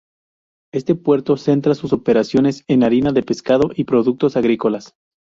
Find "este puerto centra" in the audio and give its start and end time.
0.73-1.75